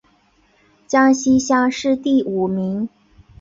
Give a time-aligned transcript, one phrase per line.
[0.87, 2.89] 江西乡试第五名。